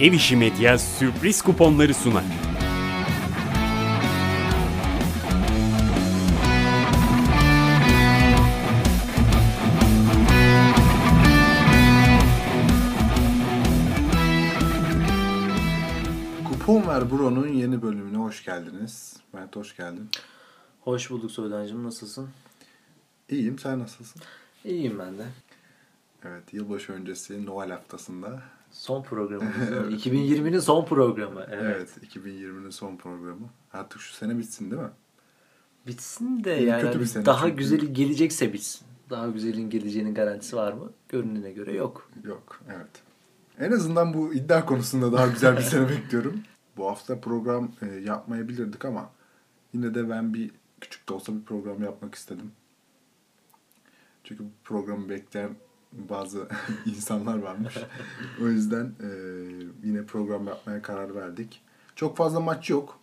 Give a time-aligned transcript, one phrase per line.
[0.00, 2.24] Ev İşi Medya sürpriz kuponları sunar.
[16.48, 19.16] Kupon Ver Bro'nun yeni bölümüne hoş geldiniz.
[19.32, 20.08] Mert hoş geldin.
[20.80, 21.84] Hoş bulduk Soydancığım.
[21.84, 22.30] Nasılsın?
[23.28, 24.22] İyiyim, sen nasılsın?
[24.64, 25.26] İyiyim ben de.
[26.24, 28.42] Evet, yılbaşı öncesi Noel haftasında.
[28.72, 29.56] Son programımız.
[30.06, 31.46] 2020'nin son programı.
[31.50, 31.88] Evet.
[32.00, 33.46] Evet, 2020'nin son programı.
[33.72, 34.90] Artık şu sene bitsin değil mi?
[35.86, 37.56] Bitsin de İyi, yani kötü bir sene daha çünkü.
[37.56, 38.86] güzeli gelecekse bitsin.
[39.10, 40.92] Daha güzelin geleceğinin garantisi var mı?
[41.08, 42.10] Görünene göre yok.
[42.24, 43.02] Yok, evet.
[43.58, 46.40] En azından bu iddia konusunda daha güzel bir sene bekliyorum.
[46.76, 49.10] Bu hafta program e, yapmayabilirdik ama
[49.72, 52.52] yine de ben bir küçük de olsa bir program yapmak istedim.
[54.24, 55.50] Çünkü bu programı bekleyen
[55.92, 56.48] bazı
[56.86, 57.78] insanlar varmış.
[58.42, 59.08] o yüzden e,
[59.84, 61.60] yine program yapmaya karar verdik.
[61.96, 62.98] Çok fazla maç yok.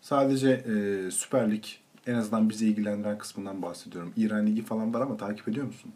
[0.00, 1.64] Sadece e, Süper Lig
[2.06, 4.12] en azından bizi ilgilendiren kısmından bahsediyorum.
[4.16, 5.92] İran Ligi falan var ama takip ediyor musun?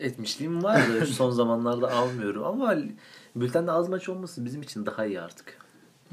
[0.00, 2.76] Etmişliğim var da son zamanlarda almıyorum ama
[3.36, 5.58] bültende az maç olması bizim için daha iyi artık.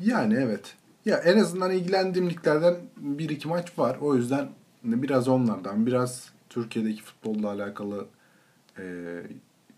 [0.04, 0.76] Yani evet.
[1.06, 3.98] Ya en azından ilgilendiğim liglerden bir iki maç var.
[4.02, 4.50] O yüzden
[4.84, 8.08] biraz onlardan, biraz Türkiye'deki futbolla alakalı
[8.80, 8.84] e,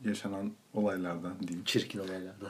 [0.06, 1.66] yaşanan olaylardan diyeyim.
[1.66, 2.50] Çirkin olaylardan.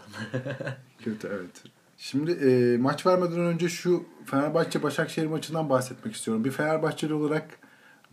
[1.04, 1.64] Kötü evet.
[1.98, 6.44] Şimdi e, maç vermeden önce şu Fenerbahçe Başakşehir maçından bahsetmek istiyorum.
[6.46, 7.60] Bir Fenerbahçeli olarak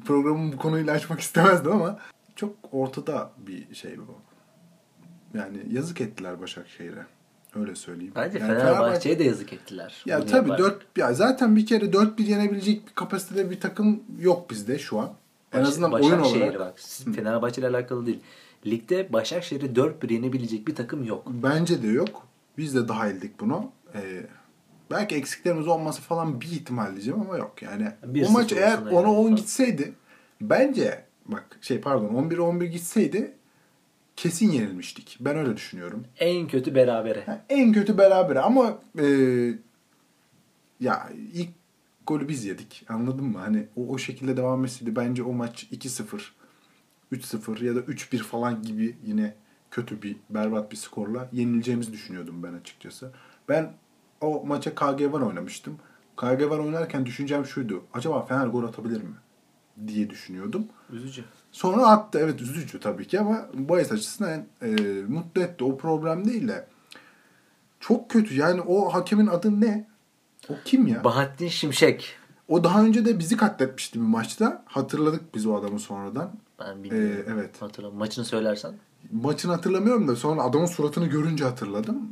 [0.04, 1.98] programı bu konuyla açmak istemezdim ama
[2.36, 4.18] çok ortada bir şey bu.
[5.38, 7.06] Yani yazık ettiler Başakşehir'e.
[7.56, 8.12] Öyle söyleyeyim.
[8.16, 10.02] Bence Yani Fenerbahçe'ye de yazık ettiler.
[10.06, 10.58] ya tabii yaparken.
[10.64, 15.12] 4 ya zaten bir kere 4-1 yenebilecek bir kapasitede bir takım yok bizde şu an.
[15.52, 16.60] En Baş- azından oyun Başakşehir olarak.
[16.60, 16.80] bak.
[17.16, 18.20] Fenerbahçe ile alakalı değil.
[18.66, 21.26] Ligde Başakşehir'i 4-1 yenebilecek bir takım yok.
[21.42, 22.28] Bence de yok.
[22.58, 23.70] Biz de dahildik bunu.
[23.94, 24.26] Ee,
[24.90, 27.88] belki eksiklerimiz olması falan bir ihtimal diyeceğim ama yok yani.
[28.06, 29.08] Bir o maç eğer olsun 10'a yani.
[29.08, 29.92] 10 gitseydi
[30.40, 33.32] bence bak şey pardon 11'e 11 gitseydi
[34.16, 35.16] kesin yenilmiştik.
[35.20, 36.04] Ben öyle düşünüyorum.
[36.18, 37.24] En kötü berabere.
[37.26, 39.06] Ha, en kötü beraber ama e,
[40.80, 41.48] ya ilk
[42.06, 42.84] golü biz yedik.
[42.88, 43.38] Anladın mı?
[43.38, 46.20] Hani o, o şekilde devam etseydi bence o maç 2-0,
[47.14, 49.34] 3-0 ya da 3-1 falan gibi yine
[49.70, 53.12] kötü bir berbat bir skorla yenileceğimizi düşünüyordum ben açıkçası.
[53.48, 53.72] Ben
[54.20, 55.78] o maça KG var oynamıştım.
[56.16, 57.84] KG var oynarken düşüncem şuydu.
[57.94, 59.14] Acaba Fener gol atabilir mi?
[59.86, 60.66] diye düşünüyordum.
[60.90, 61.24] Üzücü.
[61.52, 62.18] Sonra attı.
[62.22, 64.68] Evet üzücü tabii ki ama bahis açısından e,
[65.08, 65.64] mutlu etti.
[65.64, 66.66] O problem değil de
[67.80, 68.36] çok kötü.
[68.36, 69.86] Yani o hakemin adı ne?
[70.48, 71.04] O kim ya?
[71.04, 72.16] Bahattin Şimşek.
[72.48, 74.62] O daha önce de bizi katletmişti bir maçta.
[74.66, 76.32] Hatırladık biz o adamı sonradan.
[76.60, 77.24] Ben bilmiyorum.
[77.28, 77.62] Ee, evet.
[77.62, 77.94] Hatırlam.
[77.94, 78.72] Maçını söylersen.
[79.12, 82.08] Maçını hatırlamıyorum da sonra adamın suratını görünce hatırladım.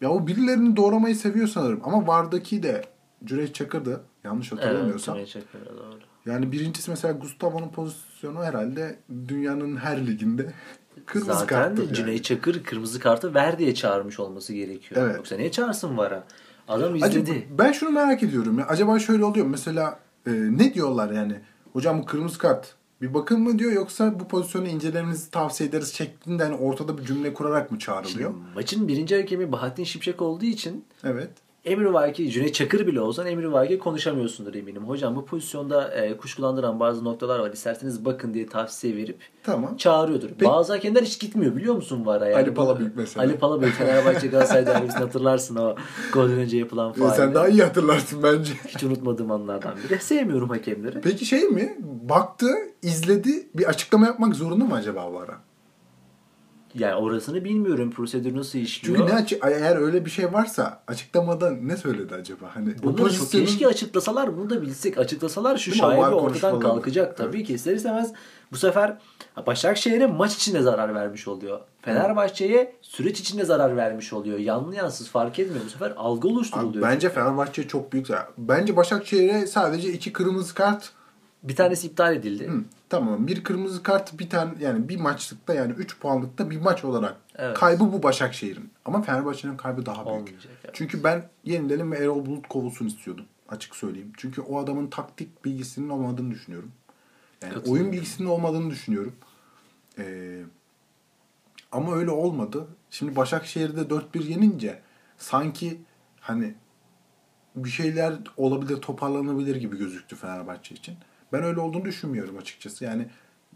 [0.00, 1.80] Ya o birilerini doğramayı seviyor sanırım.
[1.84, 2.82] Ama Vardaki de
[3.24, 4.00] Cüneyt Çakır'dı.
[4.24, 5.16] Yanlış hatırlamıyorsam.
[5.18, 5.98] Evet, Cüneyt Çakır'a doğru.
[6.26, 8.98] yani birincisi mesela Gustavo'nun pozisyonu herhalde
[9.28, 10.52] dünyanın her liginde
[11.06, 11.94] kırmızı Zaten karttır yani.
[11.94, 15.02] Cüneyt Çakır kırmızı kartı ver diye çağırmış olması gerekiyor.
[15.06, 15.16] Evet.
[15.16, 16.24] Yoksa niye çağırsın VAR'a?
[16.68, 17.48] Adam Acaba- izledi.
[17.58, 18.66] ben şunu merak ediyorum ya.
[18.66, 19.46] Acaba şöyle oluyor?
[19.46, 21.40] Mesela e, ne diyorlar yani?
[21.72, 26.44] Hocam bu kırmızı kart bir bakın mı diyor yoksa bu pozisyonu incelemenizi tavsiye ederiz şeklinde
[26.44, 28.34] hani ortada bir cümle kurarak mı çağrılıyor?
[28.54, 31.30] Maçın birinci hakemi Bahattin Şimşek olduğu için Evet.
[31.66, 34.88] Emri Vaki, Cüneyt Çakır bile olsan Vaki konuşamıyorsundur eminim.
[34.88, 37.50] Hocam bu pozisyonda e, kuşkulandıran bazı noktalar var.
[37.52, 39.76] İsterseniz bakın diye tavsiye verip Tamam.
[39.76, 40.28] çağırıyordur.
[40.44, 42.26] Bazı hakemler hiç gitmiyor biliyor musun VAR'a?
[42.26, 43.26] Yani Ali Palabıyık mesela.
[43.26, 45.76] Ali Palabıyık Fenerbahçe Galatasaray derbisini hatırlarsın o
[46.12, 47.10] golden önce yapılan faal.
[47.10, 48.52] sen daha iyi hatırlarsın bence.
[48.68, 49.98] Hiç unutmadığım anlardan biri.
[50.02, 51.00] Sevmiyorum hakemleri.
[51.00, 51.76] Peki şey mi?
[52.02, 52.46] Baktı,
[52.82, 53.48] izledi.
[53.54, 55.40] Bir açıklama yapmak zorunda mı acaba VAR'a?
[56.78, 57.90] Yani orasını bilmiyorum.
[57.90, 58.98] Prosedür nasıl işliyor?
[58.98, 62.50] Çünkü ne açı- eğer öyle bir şey varsa açıklamada ne söyledi acaba?
[62.54, 64.98] Hani bu Bunları çok pozisyonun keşke açıklasalar bunu da bilsek.
[64.98, 67.16] Açıklasalar şu şaibe ortadan kalkacak.
[67.16, 68.12] Tabii ki ister istemez
[68.52, 68.98] bu sefer
[69.46, 71.60] Başakşehir'e maç içinde zarar vermiş oluyor.
[71.82, 74.38] Fenerbahçe'ye süreç içinde zarar vermiş oluyor.
[74.38, 75.64] Yanlı yansız fark etmiyor.
[75.64, 76.84] Bu sefer algı Abi oluşturuluyor.
[76.88, 78.26] bence Fenerbahçe çok büyük zarar.
[78.38, 80.90] Bence Başakşehir'e sadece iki kırmızı kart
[81.48, 82.48] Bir tanesi iptal edildi.
[82.48, 83.26] Hı, tamam.
[83.26, 87.58] Bir kırmızı kart bir tane yani bir maçlıkta yani 3 puanlıkta bir maç olarak Evet.
[87.58, 88.70] kaybı bu Başakşehir'in.
[88.84, 90.08] Ama Fenerbahçe'nin kaybı daha büyük.
[90.08, 90.74] Olmayacak, evet.
[90.74, 93.24] Çünkü ben yenilelim ve Erol Bulut kovulsun istiyordum.
[93.48, 94.12] Açık söyleyeyim.
[94.16, 96.72] Çünkü o adamın taktik bilgisinin olmadığını düşünüyorum.
[97.42, 99.14] Yani oyun bilgisinin olmadığını düşünüyorum.
[99.98, 100.42] Ee,
[101.72, 102.66] ama öyle olmadı.
[102.90, 104.80] Şimdi Başakşehir'de 4-1 yenince
[105.18, 105.80] sanki
[106.20, 106.54] hani
[107.56, 110.96] bir şeyler olabilir, toparlanabilir gibi gözüktü Fenerbahçe için.
[111.32, 112.84] Ben öyle olduğunu düşünmüyorum açıkçası.
[112.84, 113.06] Yani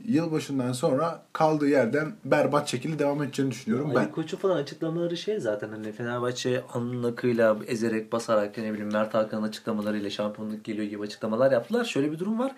[0.05, 4.11] yılbaşından sonra kaldığı yerden berbat şekilde devam edeceğini düşünüyorum Ali ben.
[4.11, 9.43] Koç'un falan açıklamaları şey zaten hani Fenerbahçe alnının akıyla ezerek basarak ne bileyim Mert Hakan'ın
[9.43, 11.85] açıklamalarıyla şampiyonluk geliyor gibi açıklamalar yaptılar.
[11.85, 12.53] Şöyle bir durum var.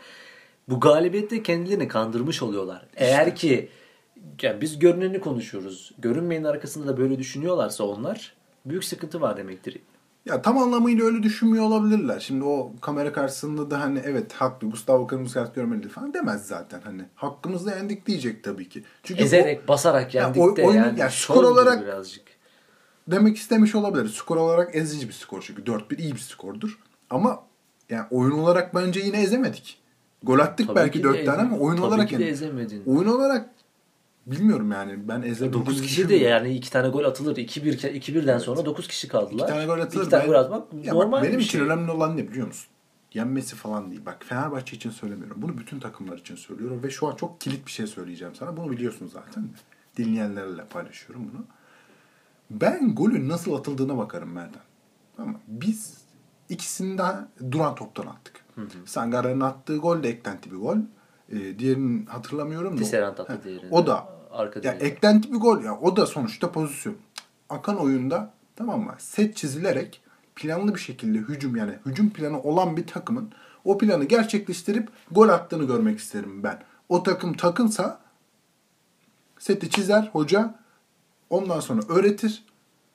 [0.69, 2.87] Bu galibiyette kendilerini kandırmış oluyorlar.
[2.97, 3.69] Eğer ki
[4.43, 5.93] yani biz görüneni konuşuyoruz.
[5.99, 8.35] Görünmeyin arkasında da böyle düşünüyorlarsa onlar
[8.67, 9.79] büyük sıkıntı var demektir.
[10.27, 12.21] Ya tam anlamıyla öyle düşünmüyor olabilirler.
[12.21, 16.81] Şimdi o kamera karşısında da hani evet haklı Gustavo kırmızı kart görmeli falan demez zaten
[16.85, 17.03] hani.
[17.15, 18.85] Hakkımızda yendik diyecek tabii ki.
[19.03, 21.01] Çünkü Ezerek, basarak Ya yendik oy- de oyunun- yani.
[21.01, 22.23] ya skor olarak- birazcık.
[23.09, 24.09] o demek istemiş olabilir.
[24.09, 26.79] Skor olarak ezici bir skor çünkü 4-1 iyi bir skordur.
[27.11, 27.43] Ama
[27.91, 29.79] yani oyun olarak bence yine ezemedik.
[30.23, 32.33] Gol attık Tabii belki ki de 4 tane ama oyun Tabii olarak ki de yani.
[32.33, 32.83] ezemedin.
[32.87, 33.51] Oyun olarak
[34.27, 37.37] bilmiyorum yani ben ezebildiğimizi 9 kişi de yani iki tane gol atılır.
[37.37, 39.45] 2-1 2-1'den sonra 9 kişi kaldılar.
[39.45, 40.03] İki tane gol atılır.
[40.03, 41.67] İki tane Ben- gol atmak Ya bak, normal benim bir için şey.
[41.67, 42.67] önemli olan ne biliyor musun?
[43.15, 44.03] Yenmesi falan değil.
[44.07, 45.37] Bak Fenerbahçe için söylemiyorum.
[45.43, 46.81] Bunu bütün takımlar için söylüyorum.
[46.83, 48.57] Ve şu an çok kilit bir şey söyleyeceğim sana.
[48.57, 49.49] Bunu biliyorsun zaten.
[49.97, 51.45] Dinleyenlerle paylaşıyorum bunu.
[52.51, 54.61] Ben golün nasıl atıldığına bakarım Merdan.
[55.19, 55.95] Ama biz
[56.49, 57.03] ikisini de
[57.51, 58.45] duran toptan attık.
[58.87, 60.77] Sangara'nın attığı gol de eklenti bir gol.
[61.33, 62.81] Ee, diğerini hatırlamıyorum da.
[62.83, 63.71] Tisserand attı diğerini.
[63.75, 64.09] O da.
[64.31, 64.91] Arka Ya direğe.
[64.91, 65.79] eklenti bir gol ya.
[65.79, 66.97] O da sonuçta pozisyon.
[67.51, 68.95] Akan oyunda tamam mı?
[68.99, 70.01] Set çizilerek
[70.37, 73.31] planlı bir şekilde hücum yani hücum planı olan bir takımın
[73.65, 76.63] o planı gerçekleştirip gol attığını görmek isterim ben.
[76.89, 78.01] O takım takınsa
[79.39, 80.55] seti çizer hoca
[81.31, 82.45] ondan sonra öğretir.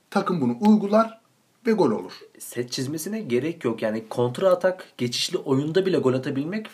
[0.10, 1.22] Takım bunu uygular
[1.66, 2.12] ve gol olur.
[2.40, 3.82] set çizmesine gerek yok.
[3.82, 6.68] Yani kontra atak, geçişli oyunda bile gol atabilmek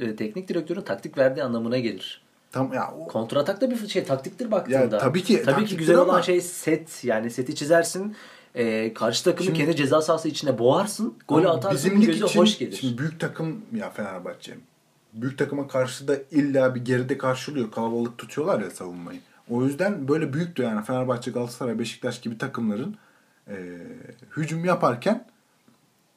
[0.00, 2.22] e, teknik direktörün taktik verdiği anlamına gelir.
[2.52, 4.78] Tam ya o, Kontra atak da bir şey taktiktir baktığında.
[4.96, 7.04] Ya tabii ki Tabii ki güzel olan ama- şey set.
[7.04, 8.16] Yani seti çizersin.
[8.54, 11.14] E, karşı takımı Şimdi- kendi ceza sahası içine boğarsın.
[11.28, 11.90] Golü atarsın.
[11.90, 12.76] bizimlik Gözü için, hoş gelir.
[12.76, 14.54] Şimdi büyük takım ya Fenerbahçe.
[15.12, 17.70] Büyük takıma karşı da illa bir geride karşılıyor.
[17.70, 19.20] Kalabalık tutuyorlar ya savunmayı.
[19.50, 22.96] O yüzden böyle büyüktü yani Fenerbahçe, Galatasaray, Beşiktaş gibi takımların
[23.48, 23.54] e,
[24.36, 25.26] hücum yaparken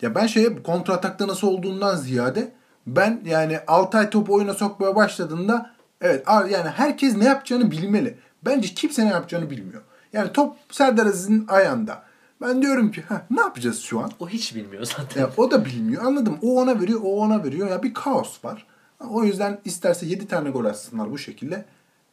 [0.01, 2.51] ya ben şeye kontra atakta nasıl olduğundan ziyade
[2.88, 8.18] ben yani Altay topu oyuna sokmaya başladığında evet yani herkes ne yapacağını bilmeli.
[8.45, 9.81] Bence kimse ne yapacağını bilmiyor.
[10.13, 12.04] Yani top Serdar Aziz'in ayağında.
[12.42, 14.12] Ben diyorum ki "Heh, ne yapacağız şu an?
[14.19, 15.22] O hiç bilmiyor zaten.
[15.22, 16.06] Ya o da bilmiyor.
[16.06, 16.38] Anladım.
[16.42, 17.69] O ona veriyor, o ona veriyor.
[17.69, 18.66] Ya bir kaos var.
[19.10, 21.66] O yüzden isterse 7 tane gol atsınlar bu şekilde.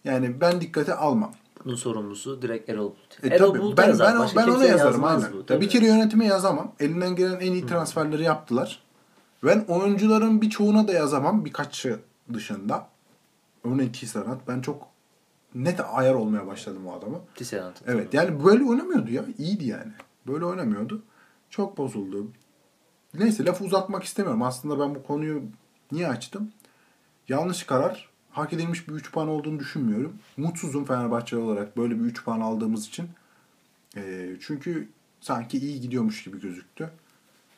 [0.05, 1.33] Yani ben dikkate almam.
[1.65, 3.25] Bunun sorumlusu direkt Erol Bulut.
[3.25, 3.59] E, Erol.
[3.59, 4.13] Bulut ben, yazar.
[4.13, 5.33] ben, Başka ben ona yazarım aynen.
[5.33, 5.47] bu.
[5.47, 5.61] Tabii.
[5.61, 6.73] Bir kere yönetime yazamam.
[6.81, 8.83] Elinden gelen en iyi transferleri yaptılar.
[9.45, 11.45] Ben oyuncuların birçoğuna da yazamam.
[11.45, 12.01] Birkaçı
[12.33, 12.89] dışında.
[13.65, 14.41] Örneğin Tisserand.
[14.49, 14.89] Ben çok
[15.55, 17.21] net ayar olmaya başladım o adamı.
[17.35, 17.77] Tisserand.
[17.87, 19.25] Evet yani böyle oynamıyordu ya.
[19.39, 19.93] İyiydi yani.
[20.27, 21.03] Böyle oynamıyordu.
[21.51, 22.27] Çok bozuldu.
[23.15, 24.43] Neyse lafı uzatmak istemiyorum.
[24.43, 25.43] Aslında ben bu konuyu
[25.93, 26.53] niye açtım?
[27.29, 28.09] Yanlış karar.
[28.31, 30.19] Hak edilmiş bir 3 puan olduğunu düşünmüyorum.
[30.37, 33.09] Mutsuzum Fenerbahçe olarak böyle bir 3 puan aldığımız için.
[33.97, 34.89] Ee, çünkü
[35.21, 36.91] sanki iyi gidiyormuş gibi gözüktü.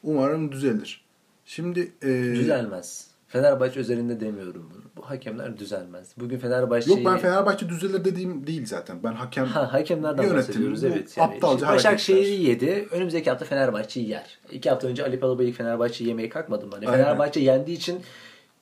[0.03, 1.05] Umarım düzelir.
[1.51, 3.07] Şimdi e, Düzelmez.
[3.29, 4.83] Fenerbahçe üzerinde demiyorum bunu.
[4.97, 6.15] Bu hakemler düzelmez.
[6.17, 6.97] Bugün Fenerbahçe'yi...
[6.97, 9.03] yok ben Fenerbahçe düzelir dediğim değil zaten.
[9.03, 11.17] Ben hakem Ha, hakemlerden Yönetim, bahsediyoruz evet.
[11.17, 12.89] Yani aptalca Başakşehir'i yedi.
[12.91, 14.39] Önümüzdeki hafta Fenerbahçe'yi yer.
[14.51, 16.71] İki hafta önce Ali Palabıyık Fenerbahçe'yi yemeye kalkmadım.
[16.73, 17.05] Hani Aynen.
[17.05, 18.01] Fenerbahçe yendiği için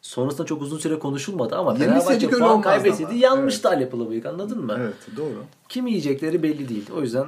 [0.03, 4.77] sonrasında çok uzun süre konuşulmadı ama Fenerbahçe puan kaybetseydi yanmıştı Ali Palabıyık anladın mı?
[4.81, 5.45] Evet doğru.
[5.69, 6.91] Kim yiyecekleri belli değil.
[6.97, 7.27] O yüzden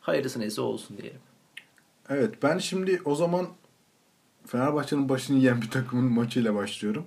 [0.00, 1.20] hayırlısı neyse olsun diyelim.
[2.08, 3.46] Evet ben şimdi o zaman
[4.46, 7.06] Fenerbahçe'nin başını yiyen bir takımın maçıyla başlıyorum.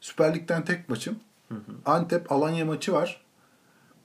[0.00, 1.16] Süper Lig'den tek maçım.
[1.84, 3.24] Antep Alanya maçı var.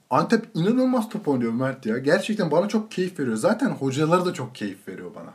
[0.10, 1.98] Antep inanılmaz top oynuyor Mert ya.
[1.98, 3.36] Gerçekten bana çok keyif veriyor.
[3.38, 5.34] Zaten hocaları da çok keyif veriyor bana.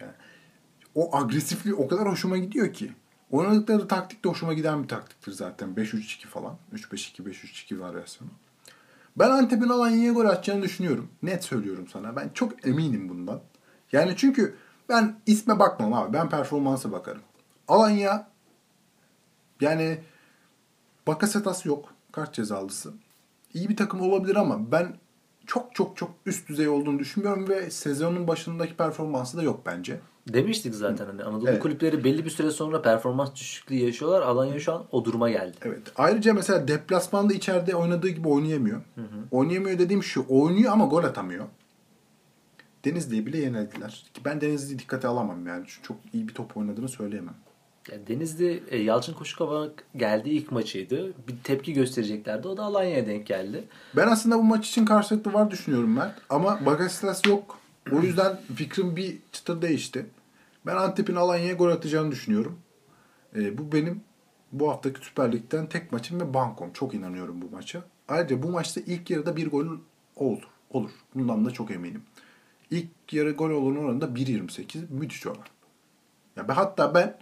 [0.00, 0.12] Yani
[0.94, 2.92] o agresifliği o kadar hoşuma gidiyor ki.
[3.30, 5.68] Oynadıkları taktik de hoşuma giden bir taktiktir zaten.
[5.74, 6.56] 5-3-2 falan.
[6.74, 8.30] 3-5-2, 5-3-2 varyasyonu.
[9.16, 11.08] Ben Antep'in Alanya'ya gol atacağını düşünüyorum.
[11.22, 12.16] Net söylüyorum sana.
[12.16, 13.40] Ben çok eminim bundan.
[13.92, 14.54] Yani çünkü
[14.88, 16.12] ben isme bakmam abi.
[16.12, 17.22] Ben performansa bakarım.
[17.68, 18.28] Alanya
[19.60, 19.98] yani
[21.06, 21.94] Bakasetas yok.
[22.12, 22.92] Kart cezalısı.
[23.54, 24.96] İyi bir takım olabilir ama ben
[25.46, 30.00] çok çok çok üst düzey olduğunu düşünmüyorum ve sezonun başındaki performansı da yok bence.
[30.28, 31.62] Demiştik zaten hani Anadolu Evet.
[31.62, 34.22] kulüpleri belli bir süre sonra performans düşüklüğü yaşıyorlar.
[34.22, 35.56] Alanya şu an o duruma geldi.
[35.64, 35.82] Evet.
[35.96, 38.80] Ayrıca mesela deplasmanda içeride oynadığı gibi oynayamıyor.
[39.30, 40.24] Oynayamıyor dediğim şu.
[40.28, 41.44] Oynuyor ama gol atamıyor.
[42.84, 44.10] Denizli'yi bile yenildiler.
[44.14, 45.64] Ki ben Denizli'yi dikkate alamam yani.
[45.66, 47.34] Çünkü çok iyi bir top oynadığını söyleyemem.
[47.92, 51.12] Yani Denizli e, Yalçın Koşukova geldiği ilk maçıydı.
[51.28, 52.48] Bir tepki göstereceklerdi.
[52.48, 53.64] O da Alanya'ya denk geldi.
[53.96, 56.18] Ben aslında bu maç için karşılıklı var düşünüyorum Mert.
[56.30, 57.58] Ama Bakasetas yok.
[57.92, 60.06] O yüzden fikrim bir çıtır değişti.
[60.66, 62.58] Ben Antep'in Alanya'ya gol atacağını düşünüyorum.
[63.36, 64.00] Ee, bu benim
[64.52, 66.72] bu haftaki Süper Lig'den tek maçım ve bankom.
[66.72, 67.82] Çok inanıyorum bu maça.
[68.08, 69.66] Ayrıca bu maçta ilk yarıda bir gol
[70.16, 70.42] olur.
[70.70, 70.90] Olur.
[71.14, 72.02] Bundan da çok eminim.
[72.72, 74.78] İlk yarı gol olan oranı da 1.28.
[74.90, 75.42] Müthiş oran.
[76.36, 77.18] Ya ben, hatta ben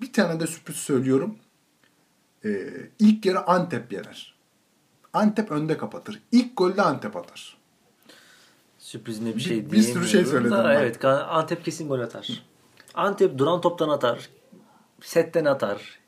[0.00, 1.36] bir tane de sürpriz söylüyorum.
[2.44, 2.50] Ee,
[2.98, 4.34] ilk yarı Antep yener.
[5.12, 6.22] Antep önde kapatır.
[6.32, 7.56] İlk golde Antep atar.
[8.78, 10.80] Sürprizine bir Bir- şey bir sürü şey söyledim da ben.
[10.80, 12.42] Evet Antep kesin gol atar.
[12.94, 14.28] Antep duran toptan atar.
[15.00, 15.98] Setten atar.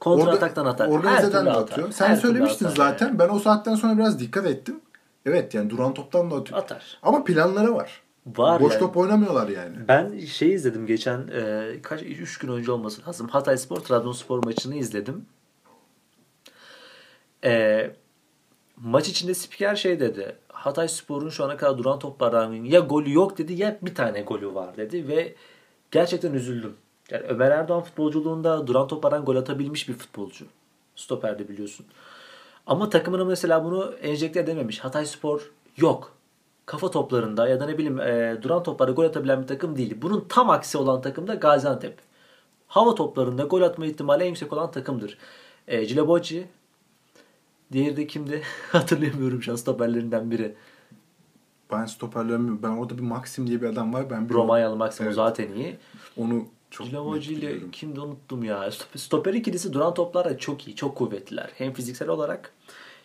[0.00, 0.88] Kontra Orada- ataktan atar.
[0.88, 1.62] Organizeden de atar.
[1.62, 1.92] atıyor.
[1.92, 3.06] Sen Her söylemiştin atar zaten.
[3.06, 3.18] yani.
[3.18, 4.80] Ben o saatten sonra biraz dikkat ettim.
[5.26, 6.58] Evet yani duran toptan da atıyor.
[6.58, 6.98] Atar.
[7.02, 8.02] Ama planları var.
[8.26, 8.80] Var Boş yani.
[8.80, 9.76] top oynamıyorlar yani.
[9.88, 13.28] Ben şey izledim geçen e, kaç 3 gün önce olması lazım.
[13.28, 15.26] Hatay Spor Trabzonspor maçını izledim.
[17.44, 17.90] E,
[18.76, 20.36] maç içinde spiker şey dedi.
[20.48, 24.54] Hatay Spor'un şu ana kadar duran toplardan ya golü yok dedi ya bir tane golü
[24.54, 25.34] var dedi ve
[25.90, 26.76] gerçekten üzüldüm.
[27.10, 30.44] Yani Ömer Erdoğan futbolculuğunda duran toplardan gol atabilmiş bir futbolcu.
[30.96, 31.86] Stoper'de biliyorsun.
[32.66, 34.78] Ama takımına mesela bunu enjekte edememiş.
[34.80, 36.12] Hatay Spor yok.
[36.66, 39.98] Kafa toplarında ya da ne bileyim e, duran toplarda gol atabilen bir takım değil.
[40.02, 41.98] Bunun tam aksi olan takım da Gaziantep.
[42.68, 45.18] Hava toplarında gol atma ihtimali en yüksek olan takımdır.
[45.68, 46.46] E, Cileboci,
[47.72, 48.42] diğeri de kimdi?
[48.72, 50.54] Hatırlayamıyorum şu an stoperlerinden biri.
[51.72, 54.10] Ben stoperlerim ben orada bir Maxim diye bir adam var.
[54.10, 55.16] Ben bir Romanyalı Maximo Evet.
[55.16, 55.76] zaten iyi.
[56.16, 56.44] Onu
[56.78, 58.68] çok net ile kimdi unuttum ya.
[58.70, 61.50] Stop- Stoper ikilisi duran toplarda çok iyi, çok kuvvetliler.
[61.54, 62.52] Hem fiziksel olarak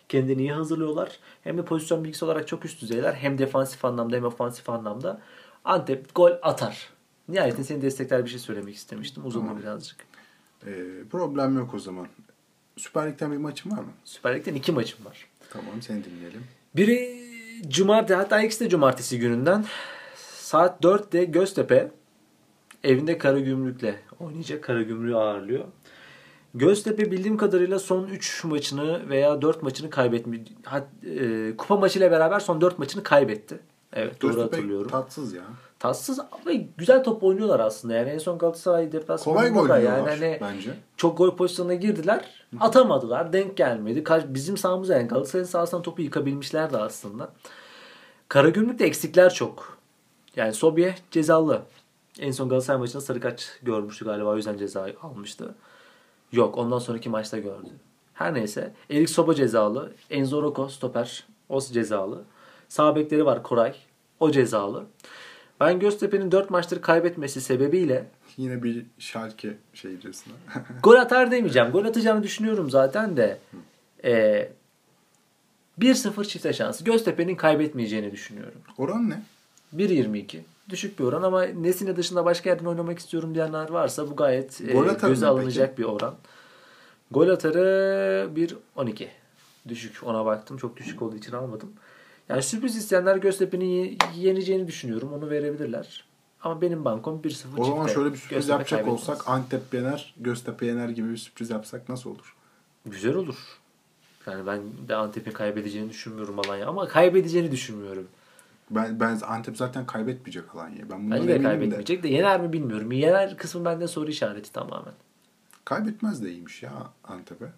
[0.08, 1.18] kendini iyi hazırlıyorlar.
[1.44, 3.14] Hem de pozisyon bilgisi olarak çok üst düzeyler.
[3.14, 5.20] Hem defansif anlamda hem ofansif anlamda.
[5.64, 6.88] Antep gol atar.
[7.28, 9.26] Nihayetinde seni destekler bir şey söylemek istemiştim.
[9.26, 9.62] Uzadı Tamam.
[9.62, 9.96] birazcık.
[10.66, 10.72] Ee,
[11.10, 12.06] problem yok o zaman.
[12.76, 13.92] Süper Lig'den bir maçın var mı?
[14.04, 15.26] Süper Lig'den iki maçım var.
[15.50, 16.44] Tamam seni dinleyelim.
[16.76, 17.22] Biri
[17.68, 19.64] cumartesi hatta ikisi de cumartesi gününden
[20.36, 21.90] saat 4'te Göztepe
[22.84, 24.64] evinde Karagümrük'le oynayacak.
[24.64, 25.64] Karagümrük'ü ağırlıyor.
[26.54, 30.40] Göztepe bildiğim kadarıyla son 3 maçını veya 4 maçını kaybetmiş.
[30.64, 30.86] Hat,
[31.20, 33.60] e, kupa maçıyla beraber son 4 maçını kaybetti.
[33.92, 34.90] Evet doğru Göztepe hatırlıyorum.
[34.90, 35.42] tatsız ya.
[35.78, 37.94] Tatsız ama güzel top oynuyorlar aslında.
[37.94, 40.70] Yani en son Galatasaray deplasmanında da yani hani bence.
[40.96, 42.44] çok gol pozisyonuna girdiler.
[42.60, 43.32] Atamadılar.
[43.32, 44.04] Denk gelmedi.
[44.04, 47.32] Kaç- Bizim sahamıza yani Galatasaray'ın sahasından topu yıkabilmişlerdi aslında.
[48.28, 49.78] Karagümrük'te eksikler çok.
[50.36, 51.62] Yani Sobye cezalı.
[52.18, 54.28] En son Galatasaray maçında sarı kaç görmüştü galiba.
[54.28, 55.54] O yüzden ceza almıştı.
[56.32, 56.58] Yok.
[56.58, 57.68] Ondan sonraki maçta gördü.
[58.14, 58.72] Her neyse.
[58.90, 59.92] Erik Soba cezalı.
[60.10, 61.26] Enzo Rocco stoper.
[61.48, 62.22] O cezalı.
[62.68, 63.74] Sağ bekleri var Koray.
[64.20, 64.84] O cezalı.
[65.60, 70.34] Ben Göztepe'nin 4 maçları kaybetmesi sebebiyle Yine bir Schalke şeycesine.
[70.82, 71.70] Gol atar demeyeceğim.
[71.70, 73.38] Gol atacağını düşünüyorum zaten de.
[74.04, 74.52] Ee,
[75.80, 76.84] 1-0 çifte şansı.
[76.84, 78.60] Göztepe'nin kaybetmeyeceğini düşünüyorum.
[78.78, 79.22] Oran ne?
[79.76, 80.40] 1.22.
[80.68, 84.64] Düşük bir oran ama Nesine dışında başka yerden oynamak istiyorum diyenler varsa bu gayet e,
[85.08, 86.14] göze alınacak bir oran.
[87.10, 87.60] Gol atarı
[88.76, 89.06] 1.12.
[89.68, 90.56] Düşük ona baktım.
[90.56, 91.72] Çok düşük olduğu için almadım.
[92.28, 95.12] Yani sürpriz isteyenler Göztepe'nin ye- yeneceğini düşünüyorum.
[95.12, 96.04] Onu verebilirler.
[96.42, 99.08] Ama benim bankom 1-0 O zaman şöyle bir sürpriz Göztepe yapacak kaybetmez.
[99.08, 102.36] olsak Antep yener, Göztepe yener gibi bir sürpriz yapsak nasıl olur?
[102.86, 103.36] Güzel olur.
[104.26, 108.06] Yani ben de Antep'in kaybedeceğini düşünmüyorum Alanya ama kaybedeceğini düşünmüyorum.
[108.74, 110.90] Ben, ben Antep zaten kaybetmeyecek Alanya'yı.
[110.90, 111.58] Ben bundan Bence de eminim de.
[111.58, 112.92] kaybetmeyecek de yener mi bilmiyorum.
[112.92, 114.94] Yener kısmı bende soru işareti tamamen.
[115.64, 116.72] Kaybetmez de iyiymiş ya
[117.04, 117.52] Antep'e.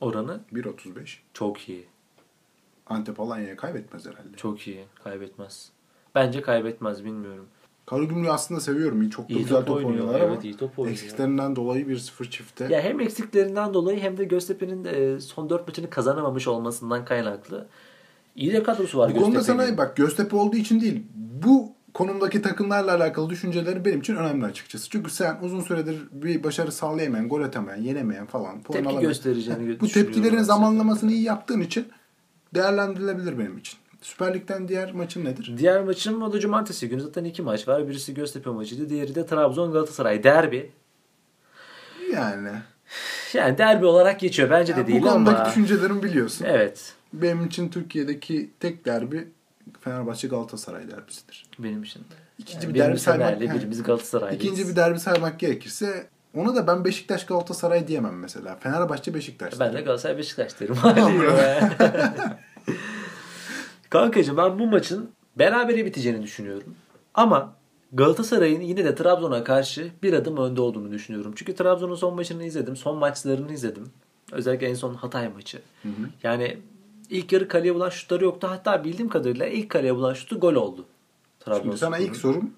[0.00, 1.18] Oranı 1.35.
[1.34, 1.86] çok iyi.
[2.86, 4.36] Antep Alanya'ya kaybetmez herhalde.
[4.36, 4.84] Çok iyi.
[5.04, 5.70] Kaybetmez.
[6.14, 7.46] Bence kaybetmez bilmiyorum.
[7.86, 9.10] Karagümrük'ü aslında seviyorum.
[9.10, 10.92] Çok İyi güzel top top, oynuyor, oynuyorlar evet, ama iyi top oynuyor.
[10.92, 12.64] eksiklerinden dolayı 1-0 çifte.
[12.70, 17.66] Ya hem eksiklerinden dolayı hem de Göztepe'nin de son 4 maçını kazanamamış olmasından kaynaklı.
[18.36, 21.02] İyi de kadrosu var Bu konuda sana bak Göztepe olduğu için değil.
[21.14, 24.90] Bu konumdaki takımlarla alakalı düşünceleri benim için önemli açıkçası.
[24.90, 28.60] Çünkü sen uzun süredir bir başarı sağlayamayan, gol atamayan, yenemeyen falan.
[28.60, 29.02] Tepki alamayan.
[29.02, 31.86] göstereceğini Bu tepkilerin zamanlamasını iyi yaptığın için
[32.54, 33.78] değerlendirilebilir benim için.
[34.00, 35.54] Süper Lig'den diğer maçın nedir?
[35.58, 37.00] Diğer maçım o da cumartesi günü.
[37.00, 37.88] Zaten iki maç var.
[37.88, 38.88] Birisi Göztepe maçıydı.
[38.88, 40.72] Diğeri de Trabzon Galatasaray derbi.
[42.12, 42.50] Yani.
[43.34, 44.50] Yani derbi olarak geçiyor.
[44.50, 45.48] Bence Ya de değil bu konudaki ama.
[45.48, 46.44] düşüncelerimi biliyorsun.
[46.48, 46.95] Evet.
[47.12, 49.28] Benim için Türkiye'deki tek derbi
[49.80, 51.46] Fenerbahçe Galatasaray derbisidir.
[51.58, 52.02] Benim için.
[52.38, 53.40] İkinci Yani bir derbi saymak.
[53.40, 54.44] Birimiz Galatasaraylıyız.
[54.44, 58.56] İkinci bir derbi saymak gerekirse ona da ben Beşiktaş Galatasaray diyemem mesela.
[58.56, 59.60] Fenerbahçe Beşiktaş.
[59.60, 60.76] Ben de Galatasaray Beşiktaş derim.
[63.90, 66.74] Kankacığım ben bu maçın berabere biteceğini düşünüyorum.
[67.14, 67.54] Ama
[67.92, 71.32] Galatasaray'ın yine de Trabzon'a karşı bir adım önde olduğunu düşünüyorum.
[71.36, 72.76] Çünkü Trabzon'un son maçını izledim.
[72.76, 73.90] Son maçlarını izledim.
[74.32, 75.62] Özellikle en son Hatay maçı.
[76.22, 76.58] Yani
[77.10, 78.46] ilk yarı kaleye bulan şutları yoktu.
[78.50, 80.84] Hatta bildiğim kadarıyla ilk kaleye bulan şutu gol oldu.
[81.62, 82.50] Şimdi sana ilk sorum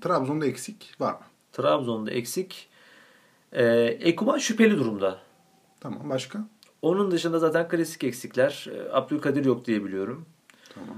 [0.00, 1.18] Trabzon'da eksik var mı?
[1.52, 2.68] Trabzon'da eksik.
[3.52, 3.64] Ee,
[4.00, 5.18] Ekuban şüpheli durumda.
[5.80, 6.38] Tamam başka?
[6.82, 8.66] Onun dışında zaten klasik eksikler.
[8.72, 10.26] Ee, Abdülkadir yok diye biliyorum.
[10.74, 10.96] Tamam.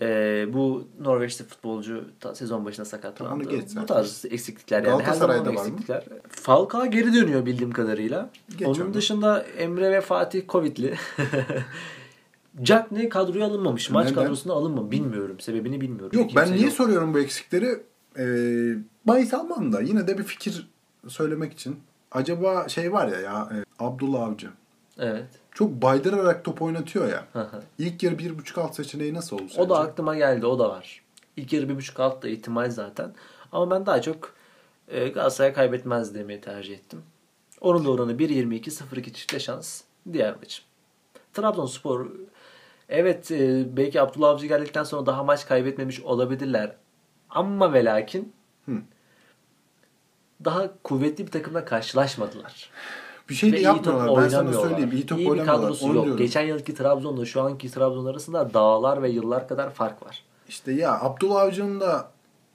[0.00, 3.44] Ee, bu Norveçli futbolcu ta- sezon başına sakatlandı.
[3.44, 4.86] Tamam, Bu tarz eksiklikler yani.
[4.86, 5.52] Galatasaray'da var mı?
[5.52, 6.04] eksiklikler.
[6.28, 8.30] Falcao geri dönüyor bildiğim kadarıyla.
[8.56, 8.94] Geç Onun onu.
[8.94, 10.94] dışında Emre ve Fatih Covid'li.
[12.62, 13.90] Jack ne kadroya alınmamış.
[13.90, 14.22] Maç Neden?
[14.22, 14.90] kadrosuna alınmamış.
[14.90, 15.40] Bilmiyorum.
[15.40, 16.18] Sebebini bilmiyorum.
[16.18, 16.72] Yok ben niye yok.
[16.72, 17.82] soruyorum bu eksikleri?
[18.18, 18.24] Ee,
[19.04, 20.68] bahis almam da yine de bir fikir
[21.08, 21.80] söylemek için.
[22.12, 24.50] Acaba şey var ya ya e, Abdullah Avcı.
[24.98, 25.26] Evet.
[25.52, 27.24] Çok baydırarak top oynatıyor ya.
[27.78, 30.46] İlk yarı bir buçuk alt seçeneği nasıl olur o da aklıma geldi.
[30.46, 31.02] O da var.
[31.36, 33.14] İlk yarı bir buçuk alt da ihtimal zaten.
[33.52, 34.34] Ama ben daha çok
[34.88, 37.02] e, Galatasaray kaybetmez demeyi tercih ettim.
[37.60, 39.82] Onun da oranı 1.22 0-2 çifte şans.
[40.12, 40.64] Diğer maçım.
[41.32, 42.10] Trabzonspor
[42.88, 46.76] evet e, belki Abdullah Avcı geldikten sonra daha maç kaybetmemiş olabilirler.
[47.30, 48.32] Ama ve lakin
[48.66, 48.72] Hı.
[50.44, 52.70] daha kuvvetli bir takımla karşılaşmadılar.
[53.28, 54.24] Bir şey de iyi yapmıyorlar.
[54.24, 54.90] Ben sana söyleyeyim.
[54.92, 55.62] İyi top bir oynamıyorlar.
[55.62, 55.94] kadrosu yok.
[55.94, 56.16] diyorum.
[56.16, 60.22] Geçen yılki Trabzon'la şu anki Trabzon arasında dağlar ve yıllar kadar fark var.
[60.48, 62.10] İşte ya Abdullah Avcı'nın da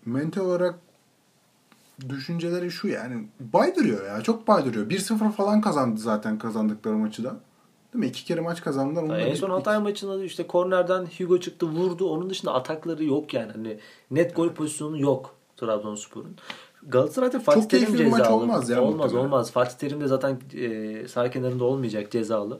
[0.05, 0.79] mental olarak
[2.09, 4.21] düşünceleri şu yani baydırıyor ya.
[4.21, 4.89] Çok baydırıyor.
[4.89, 7.35] 1-0 falan kazandı zaten kazandıkları maçı da.
[7.93, 8.07] Değil mi?
[8.09, 9.03] İki kere maç kazandılar.
[9.03, 12.09] Onu da en son Hatay maçında da işte kornerden Hugo çıktı vurdu.
[12.09, 13.51] Onun dışında atakları yok yani.
[13.51, 13.77] Hani
[14.11, 16.35] net gol pozisyonu yok Trabzonspor'un.
[16.87, 18.35] Galatasaray'da Fatih Çok Terim bir maç cezalı.
[18.35, 19.25] olmaz ya Olmaz muhtemelen.
[19.25, 19.51] olmaz.
[19.51, 22.59] Fatih Terim de zaten e, sağ kenarında olmayacak cezalı.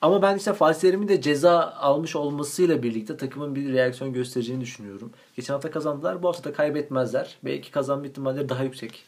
[0.00, 5.10] Ama ben işte Fatih Terim'in de ceza almış olmasıyla birlikte takımın bir reaksiyon göstereceğini düşünüyorum.
[5.36, 6.22] Geçen hafta kazandılar.
[6.22, 7.36] Bu hafta da kaybetmezler.
[7.44, 9.04] Belki kazanma ihtimalleri daha yüksek.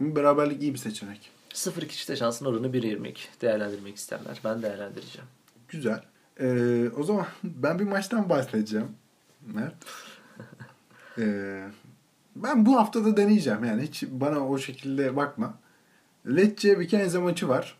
[0.00, 1.30] Beraberlik iyi bir seçenek.
[1.66, 4.40] 0-2 çifte şansın oranı 1.22 değerlendirmek isterler.
[4.44, 5.28] Ben değerlendireceğim.
[5.68, 6.02] Güzel.
[6.40, 8.88] Ee, o zaman ben bir maçtan bahsedeceğim.
[9.46, 9.74] Mert.
[11.20, 11.64] Ee,
[12.36, 13.64] ben bu hafta da deneyeceğim.
[13.64, 15.54] Yani hiç bana o şekilde bakma.
[16.26, 17.78] Lecce Vicenza maçı var.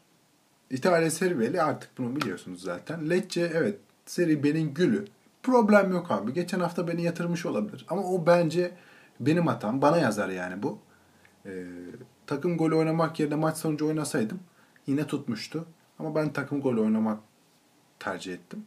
[0.71, 3.11] İtalya seriveli artık bunu biliyorsunuz zaten.
[3.11, 5.05] Lecce evet seri benim gülü.
[5.43, 6.35] Problem yok abi.
[6.35, 7.87] Geçen hafta beni yatırmış olabilir.
[7.89, 8.71] Ama o bence
[9.21, 9.83] benim hatam.
[9.83, 10.79] Bana yazar yani bu.
[11.49, 11.67] Ee,
[12.27, 14.41] takım golü oynamak yerine maç sonucu oynasaydım
[14.87, 15.67] yine tutmuştu.
[15.99, 17.21] Ama ben takım golü oynamak
[17.99, 18.67] tercih ettim.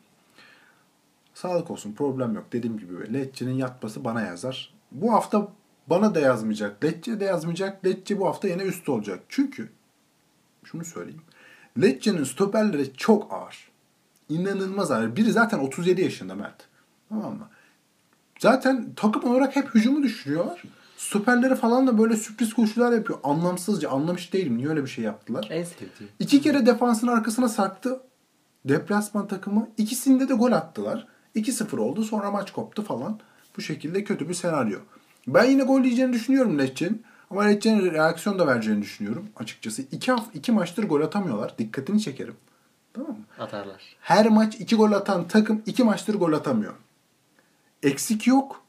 [1.33, 2.45] Sağlık olsun problem yok.
[2.51, 4.73] Dediğim gibi Lecce'nin yatması bana yazar.
[4.91, 5.51] Bu hafta
[5.87, 6.83] bana da yazmayacak.
[6.83, 7.85] Lecce de yazmayacak.
[7.85, 9.19] Lecce bu hafta yine üst olacak.
[9.29, 9.69] Çünkü
[10.63, 11.21] şunu söyleyeyim.
[11.81, 13.71] Lecce'nin stoperleri çok ağır.
[14.29, 15.15] İnanılmaz ağır.
[15.15, 16.67] Biri zaten 37 yaşında Mert.
[17.09, 17.49] Tamam mı?
[18.39, 20.63] Zaten takım olarak hep hücumu düşürüyorlar.
[21.01, 23.19] Stoperleri falan da böyle sürpriz koşular yapıyor.
[23.23, 23.89] Anlamsızca.
[23.89, 24.57] Anlamış değilim.
[24.57, 25.47] Niye öyle bir şey yaptılar?
[25.51, 26.11] En sevdiğim.
[26.19, 28.01] İki kere defansın arkasına sarktı.
[28.65, 29.67] Deplasman takımı.
[29.77, 31.07] İkisinde de gol attılar.
[31.35, 32.03] 2-0 oldu.
[32.03, 33.19] Sonra maç koptu falan.
[33.57, 34.79] Bu şekilde kötü bir senaryo.
[35.27, 37.03] Ben yine gol yiyeceğini düşünüyorum Lecce'nin.
[37.29, 39.81] Ama Lecce'nin reaksiyon da vereceğini düşünüyorum açıkçası.
[39.81, 41.57] İki, haf- iki maçtır gol atamıyorlar.
[41.57, 42.35] Dikkatini çekerim.
[42.93, 43.25] Tamam mı?
[43.39, 43.81] Atarlar.
[44.01, 46.73] Her maç iki gol atan takım iki maçtır gol atamıyor.
[47.83, 48.61] Eksik yok.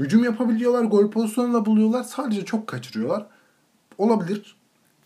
[0.00, 0.84] Hücum yapabiliyorlar.
[0.84, 2.02] Gol pozisyonuyla buluyorlar.
[2.02, 3.26] Sadece çok kaçırıyorlar.
[3.98, 4.56] Olabilir.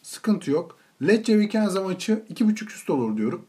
[0.02, 0.78] Sıkıntı yok.
[1.02, 3.46] Lecce Vicenza maçı 2.5 üst olur diyorum.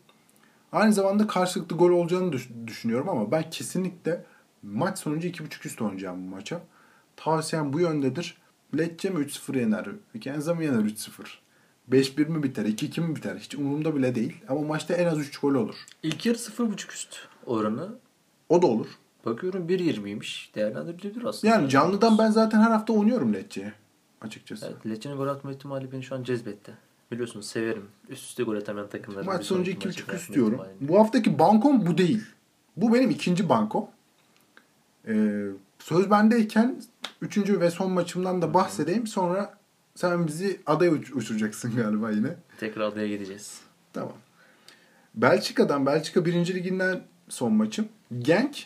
[0.71, 4.25] Aynı zamanda karşılıklı gol olacağını düş- düşünüyorum ama ben kesinlikle
[4.63, 6.61] maç sonucu 2.5 üst oynayacağım bu maça.
[7.15, 8.37] Tavsiyem bu yöndedir.
[8.77, 9.85] Lecce mi 3-0 yener?
[10.15, 11.09] Vicenza mı yener 3-0?
[11.91, 12.65] 5-1 mi biter?
[12.65, 13.35] 2-2 mi biter?
[13.35, 14.33] Hiç umurumda bile değil.
[14.47, 15.75] Ama maçta en az 3 gol olur.
[16.03, 17.89] İlk yarı 0.5 üst oranı.
[18.49, 18.87] O da olur.
[19.25, 20.55] Bakıyorum 1.20'ymiş.
[20.55, 21.53] Değerlendirilebilir aslında.
[21.53, 23.73] Yani canlıdan ben zaten her hafta oynuyorum Lecce'ye.
[24.21, 24.65] Açıkçası.
[24.65, 26.71] Evet, Lecce'nin gol atma ihtimali beni şu an cezbetti.
[27.11, 27.85] Biliyorsunuz severim.
[28.09, 29.25] Üst üste gol atamayan takımları.
[29.25, 30.53] Maç sonucu sonraki maça 2.5 bırakma üst diyorum.
[30.53, 30.89] ihtimalini.
[30.89, 32.23] Bu haftaki bankom bu değil.
[32.77, 33.87] Bu benim ikinci bankom.
[35.07, 35.45] Ee,
[35.79, 36.81] söz bendeyken
[37.21, 39.07] üçüncü ve son maçımdan da bahsedeyim.
[39.07, 39.57] Sonra
[39.95, 42.35] sen bizi adaya uç- uçuracaksın galiba yine.
[42.59, 43.61] Tekrar adaya gideceğiz.
[43.93, 44.13] Tamam.
[45.15, 46.33] Belçika'dan, Belçika 1.
[46.33, 47.87] Liginden son maçım.
[48.19, 48.63] Genk,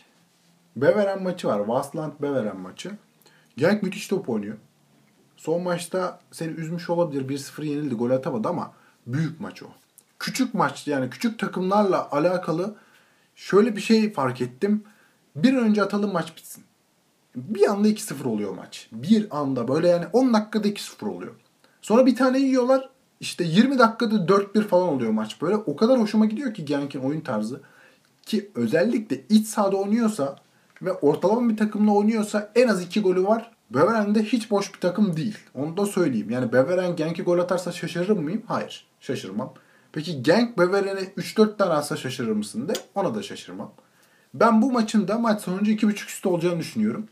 [0.81, 1.59] Beveren maçı var.
[1.59, 2.91] Vassland Beveren maçı.
[3.57, 4.57] Genk müthiş top oynuyor.
[5.37, 7.29] Son maçta seni üzmüş olabilir.
[7.29, 7.95] 1-0 yenildi.
[7.95, 8.71] Gol atamadı ama
[9.07, 9.67] büyük maç o.
[10.19, 12.75] Küçük maç yani küçük takımlarla alakalı
[13.35, 14.83] şöyle bir şey fark ettim.
[15.35, 16.63] Bir önce atalım maç bitsin.
[17.35, 18.89] Bir anda 2-0 oluyor maç.
[18.91, 21.33] Bir anda böyle yani 10 dakikada 2-0 oluyor.
[21.81, 22.89] Sonra bir tane yiyorlar.
[23.19, 25.41] İşte 20 dakikada 4-1 falan oluyor maç.
[25.41, 27.61] Böyle o kadar hoşuma gidiyor ki Genk'in oyun tarzı.
[28.25, 30.35] Ki özellikle iç sahada oynuyorsa
[30.81, 33.51] ve ortalama bir takımla oynuyorsa en az 2 golü var.
[33.69, 35.37] Beveren de hiç boş bir takım değil.
[35.53, 36.29] Onu da söyleyeyim.
[36.29, 38.43] Yani Beveren Genk'e gol atarsa şaşırır mıyım?
[38.47, 38.87] Hayır.
[38.99, 39.53] Şaşırmam.
[39.91, 43.73] Peki Genk Beveren'e 3-4 tane atsa şaşırır mısın de ona da şaşırmam.
[44.33, 47.07] Ben bu maçın da maç sonucu 2.5 üstü olacağını düşünüyorum.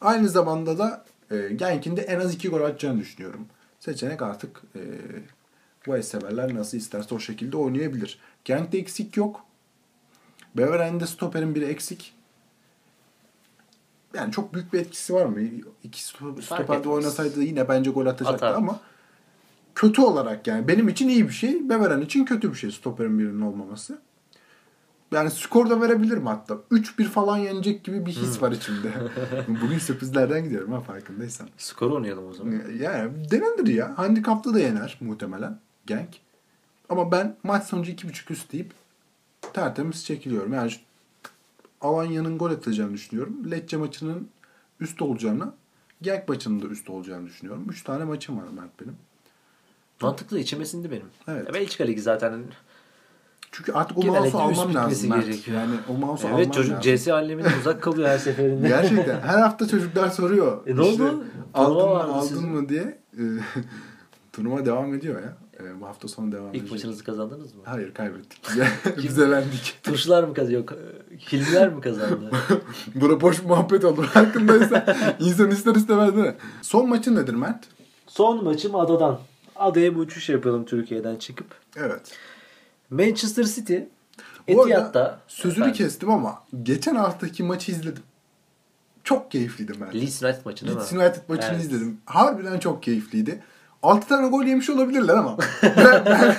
[0.00, 3.46] Aynı zamanda da e, Genk'in de en az 2 gol atacağını düşünüyorum.
[3.80, 4.80] Seçenek artık e,
[5.86, 8.18] bu severler nasıl isterse o şekilde oynayabilir.
[8.44, 9.44] Genk'te eksik yok.
[10.56, 12.17] Beveren'de stoperin biri eksik.
[14.14, 15.40] Yani çok büyük bir etkisi var mı?
[15.84, 18.54] İki sto- stoperde oynasaydı yine bence gol atacaktı Atar.
[18.54, 18.80] ama
[19.74, 21.68] kötü olarak yani benim için iyi bir şey.
[21.68, 23.98] Beveren için kötü bir şey stoperin birinin olmaması.
[25.12, 26.54] Yani skor da verebilirim hatta.
[26.70, 28.92] 3-1 falan yenecek gibi bir his var içimde.
[29.62, 31.48] Bugün sürprizlerden gidiyorum ha farkındaysan.
[31.58, 32.62] Skor oynayalım o zaman.
[32.80, 33.98] Yani denenir ya.
[33.98, 36.08] Handikapta da yener muhtemelen Genk.
[36.88, 38.72] Ama ben maç sonucu 2.5 üst deyip
[39.52, 40.52] tertemiz çekiliyorum.
[40.52, 40.72] Yani
[41.80, 43.50] Alanya'nın gol atacağını düşünüyorum.
[43.50, 44.28] Lecce maçının
[44.80, 45.52] üst olacağını,
[46.02, 47.66] Genk maçının da üst olacağını düşünüyorum.
[47.68, 48.96] 3 tane maçım var Mert benim.
[50.02, 51.06] Mantıklı içime sindi benim.
[51.28, 51.46] Evet.
[51.48, 52.42] Ya Belçika Ligi zaten.
[53.52, 55.26] Çünkü artık o mouse'u almam lazım Mert.
[55.26, 55.56] gerekiyor.
[55.56, 56.96] Yani o mouse'u Evet almam çocuk lazım.
[56.96, 58.68] CS aleminden uzak kalıyor her seferinde.
[58.68, 59.20] Gerçekten.
[59.20, 60.66] Her hafta çocuklar soruyor.
[60.66, 61.24] E ne oldu?
[61.54, 62.98] Aldın mı, aldın mı diye.
[64.32, 65.36] Turnuva devam ediyor ya.
[65.60, 66.64] E, bu hafta sonu devam edecek.
[66.64, 67.62] İlk maçınızı kazandınız mı?
[67.64, 68.42] Hayır kaybettik.
[69.02, 69.78] Biz elendik.
[69.82, 70.64] Tuşlar mı kazanıyor?
[71.32, 72.30] Hilmiler mi kazandı?
[72.94, 74.84] Bura boş muhabbet olur farkındaysan.
[75.20, 76.34] İnsan ister istemez değil mi?
[76.62, 77.64] Son maçın nedir Mert?
[78.06, 79.20] Son maçım adadan.
[79.56, 81.46] Adaya bir uçuş yapalım Türkiye'den çıkıp.
[81.76, 82.12] Evet.
[82.90, 83.76] Manchester City
[84.48, 88.02] Etihad'da sözünü Efendim, kestim ama geçen haftaki maçı izledim.
[89.04, 89.94] Çok keyifliydi Mert.
[89.94, 90.98] Leeds United maçı değil Leeds mi?
[90.98, 91.64] United maçını Evet.
[91.64, 92.00] izledim.
[92.04, 93.42] Harbiden çok keyifliydi.
[93.82, 95.36] 6 tane gol yemiş olabilirler ama.
[95.62, 96.34] ben, ben,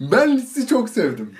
[0.12, 1.34] ben Leeds'i çok sevdim.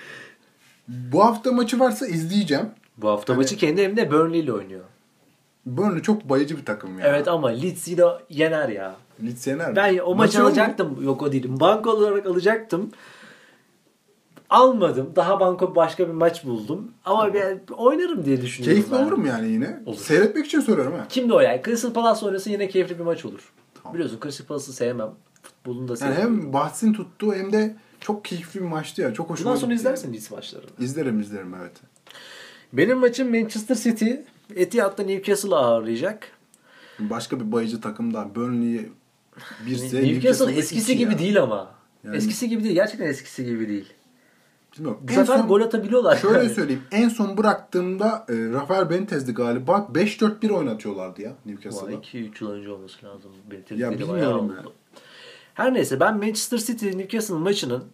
[0.89, 2.67] Bu hafta maçı varsa izleyeceğim.
[2.97, 4.85] Bu hafta Hani- maçı kendi evinde Burnley ile oynuyor.
[5.67, 7.07] Burnley çok bayıcı bir takım ya.
[7.07, 8.95] Evet ama Leeds'i de yener ya.
[9.25, 9.77] Leeds yener mi?
[9.77, 10.49] Ben o maçı Maçı yok mu?
[10.49, 11.05] alacaktım.
[11.05, 11.61] Yok o değilim.
[11.61, 12.91] Banko olarak alacaktım.
[14.51, 15.13] Almadım.
[15.17, 16.93] Daha banko başka bir maç buldum.
[17.05, 18.83] Ama ben oynarım diye düşünüyorum.
[18.83, 19.05] Keyifli ben.
[19.05, 19.81] olur mu yani yine?
[19.87, 19.97] Olur.
[19.97, 21.07] Seyretmek için soruyorum ha.
[21.09, 21.63] Kim de oynar?
[21.63, 23.53] Crystal Palace oynasın yine keyifli bir maç olur.
[23.95, 25.11] Biliyorsun Crystal Palace'ı sevmem.
[25.43, 26.41] Futbolunu da Yani sevmem.
[26.43, 29.15] hem bahsin tuttuğu hem de çok keyifli bir maçtı ya.
[29.15, 30.71] Çok hoşuma Bundan sonra izlersin Leeds maçlarını.
[30.79, 31.73] İzlerim izlerim evet.
[32.73, 34.11] Benim maçım Manchester City
[34.57, 36.29] Etihad'da Newcastle'ı ağırlayacak.
[36.99, 38.93] Başka bir bayıcı takımdan Burnley'i
[39.67, 41.19] bir se Newcastle eskisi gibi ya.
[41.19, 41.75] değil ama.
[42.05, 42.75] Yani- Eskisi gibi değil.
[42.75, 43.93] Gerçekten eskisi gibi değil.
[44.77, 45.01] Bilmiyorum.
[45.09, 46.17] Bu En sefer son- gol atabiliyorlar.
[46.17, 46.55] Şöyle yani.
[46.55, 46.83] söyleyeyim.
[46.93, 49.89] En son bıraktığımda e, Rafael Benitez'di galiba.
[49.95, 51.87] 5-4-1 oynatıyorlardı ya Newcastle'da.
[51.87, 53.31] Vay 2-3 yıl önce olması lazım.
[53.51, 54.63] Benim Ya bilmiyorum ya.
[55.55, 57.85] Her neyse ben Manchester City Newcastle maçının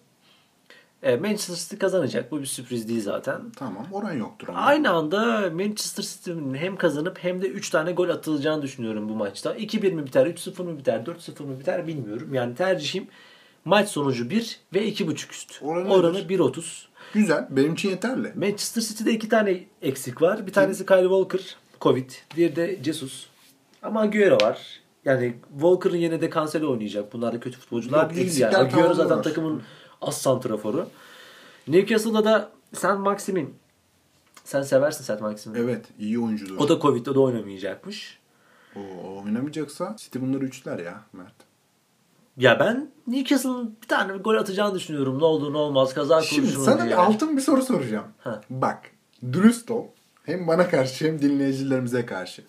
[1.03, 2.31] e, Manchester City kazanacak.
[2.33, 3.40] Bu bir sürpriz değil zaten.
[3.57, 4.59] Tamam oran yoktur ama.
[4.59, 9.57] Aynı anda Manchester City'nin hem kazanıp hem de 3 tane gol atılacağını düşünüyorum bu maçta.
[9.57, 12.35] 2-1 mi biter, 3-0 mı biter, 4-0 mı biter bilmiyorum.
[12.35, 13.07] Yani tercihim
[13.64, 15.62] maç sonucu 1 ve 2.5 üst.
[15.62, 16.38] Oranı Oranı nedir?
[16.38, 16.85] 1.30.
[17.14, 17.46] Güzel.
[17.51, 18.33] Benim için yeterli.
[18.37, 20.46] Manchester City'de iki tane eksik var.
[20.46, 22.11] Bir tanesi Kyle Walker, Covid.
[22.37, 23.27] Diğeri de Jesus.
[23.83, 24.81] Ama Agüero var.
[25.05, 27.12] Yani Walker'ın yerine de Cancelo oynayacak.
[27.12, 28.57] Bunlar da kötü futbolcular Yok, değil yani.
[28.57, 29.22] Agüero zaten var.
[29.22, 29.62] takımın
[30.01, 30.88] as santraforu.
[31.68, 33.55] Newcastle'da da sen Maximin.
[34.44, 35.59] Sen seversin sen Maximin.
[35.59, 35.87] Evet.
[35.98, 36.57] iyi oyuncudur.
[36.59, 38.18] O da Covid'de de oynamayacakmış.
[38.77, 41.35] O, o oynamayacaksa City bunları üçler ya Mert.
[42.37, 45.18] Ya ben Newcastle'ın bir tane gol atacağını düşünüyorum.
[45.18, 45.95] Ne olur ne olmaz.
[45.95, 46.87] Kaza Şimdi kurşunu sana diye.
[46.87, 48.07] bir altın bir soru soracağım.
[48.18, 48.40] Ha.
[48.51, 48.79] Bak.
[49.33, 49.85] Dürüst ol.
[50.25, 52.42] Hem bana karşı hem dinleyicilerimize karşı.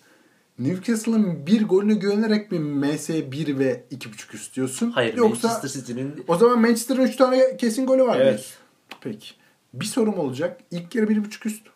[0.58, 4.90] Newcastle'ın bir golüne güvenerek mi MS 1 ve 2.5 istiyorsun?
[4.90, 8.26] Hayır Yoksa Manchester City'nin o zaman Manchester'ın 3 tane kesin golü var Evet.
[8.28, 8.56] diyorsun.
[9.00, 9.26] Peki.
[9.74, 10.60] Bir sorum olacak.
[10.70, 11.66] İlk yarı 1.5 üst.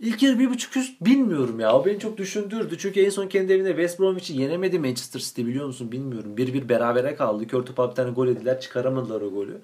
[0.00, 1.72] İlk yarı bir buçuk üst bilmiyorum ya.
[1.72, 2.78] O beni çok düşündürdü.
[2.78, 6.36] Çünkü en son kendi evinde West Bromwich'i yenemedi Manchester City biliyor musun bilmiyorum.
[6.36, 7.46] Bir bir berabere kaldı.
[7.46, 8.60] Kör topa bir tane gol ediler.
[8.60, 9.60] Çıkaramadılar o golü.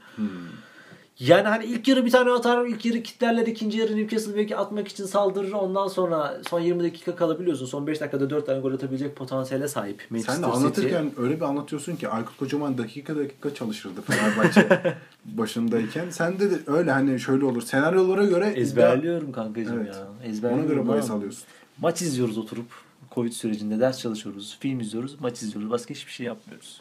[1.20, 4.88] Yani hani ilk yarı bir tane atar, ilk yarı kitlerler, ikinci yarı Newcastle belki atmak
[4.88, 5.53] için saldırır.
[5.53, 7.66] Ondan sonra son 20 dakika kalabiliyorsun.
[7.66, 10.59] Son 5 dakikada 4 tane gol atabilecek potansiyele sahip Manchester Sen de City.
[10.59, 16.11] anlatırken öyle bir anlatıyorsun ki Aykut Kocaman dakika dakika çalışırdı Fenerbahçe başındayken.
[16.11, 17.62] Sen de, de öyle hani şöyle olur.
[17.62, 19.94] Senaryolara göre Ezberliyorum kankacığım Evet.
[19.94, 20.29] ya.
[20.31, 20.66] Ezberliyorum.
[20.66, 21.44] Ona göre bahis alıyorsun.
[21.79, 22.66] Maç izliyoruz oturup.
[23.14, 25.70] Covid sürecinde ders çalışıyoruz, film izliyoruz, maç izliyoruz.
[25.70, 26.81] Başka hiçbir şey yapmıyoruz.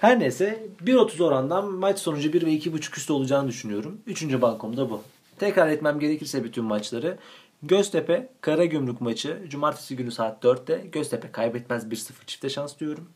[0.00, 4.00] Her neyse 1.30 orandan maç sonucu 1 ve 2.5 üstü olacağını düşünüyorum.
[4.06, 5.02] Üçüncü bankom da bu.
[5.38, 7.18] Tekrar etmem gerekirse bütün maçları.
[7.62, 10.86] Göztepe Karagümrük maçı Cumartesi günü saat 4'te.
[10.92, 13.08] Göztepe kaybetmez 1-0 çifte şans diyorum.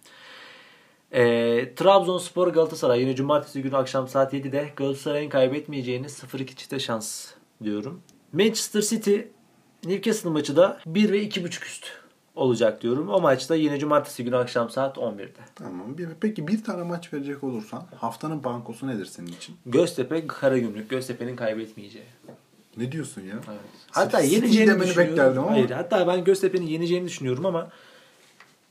[1.13, 7.31] Ee, Trabzonspor Galatasaray yine Cumartesi günü akşam saat 7'de Galatasaray'ın kaybetmeyeceğini 0-2 çifte şans
[7.65, 8.03] diyorum.
[8.33, 9.17] Manchester City
[9.85, 12.00] Newcastle maçı da 1 ve 2.5 üst
[12.35, 13.09] olacak diyorum.
[13.09, 15.31] O maçta yine Cumartesi günü akşam saat 11'de.
[15.55, 15.97] Tamam.
[16.21, 19.57] Peki bir tane maç verecek olursan haftanın bankosu nedir senin için?
[19.67, 20.91] Göztepe Karagümrük.
[20.91, 22.05] Göztepe'nin kaybetmeyeceği.
[22.77, 23.35] Ne diyorsun ya?
[23.49, 23.61] Evet.
[23.91, 25.39] Hatta City yeneceğini düşünüyorum.
[25.39, 25.51] ama.
[25.53, 27.69] Hayır, hatta ben Göztepe'nin yeneceğini düşünüyorum ama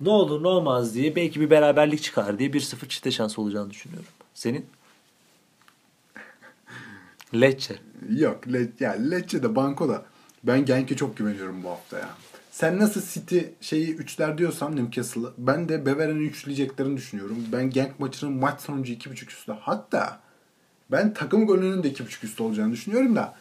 [0.01, 4.09] ne olur ne olmaz diye belki bir beraberlik çıkar diye 1-0 çifte şans olacağını düşünüyorum.
[4.33, 4.65] Senin?
[7.33, 7.75] Lecce.
[8.09, 8.47] Yok.
[8.53, 10.05] Le ya Lecce de Banko da.
[10.43, 12.09] Ben Genk'e çok güveniyorum bu hafta ya.
[12.51, 17.37] Sen nasıl City şeyi üçler diyorsan Newcastle'ı ben de Beveren'i üçleyeceklerini düşünüyorum.
[17.51, 19.51] Ben Genk maçının maç sonucu 2.5 üstü.
[19.59, 20.19] Hatta
[20.91, 23.33] ben takım golünün de 2.5 üstü olacağını düşünüyorum da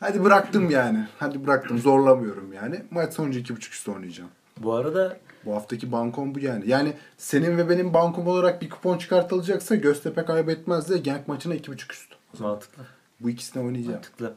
[0.00, 1.06] hadi bıraktım yani.
[1.18, 1.78] Hadi bıraktım.
[1.78, 2.82] Zorlamıyorum yani.
[2.90, 4.30] Maç sonucu 2.5 üstü oynayacağım.
[4.58, 6.64] Bu arada Bu haftaki bankom bu yani.
[6.70, 11.92] Yani senin ve benim bankom olarak bir kupon çıkartılacaksa Göztepe kaybetmez de Genk maçına 2.5
[11.92, 12.14] üstü.
[12.38, 12.82] mantıklı.
[13.20, 13.94] Bu ikisini oynayacağım.
[13.94, 14.34] Mantıklı.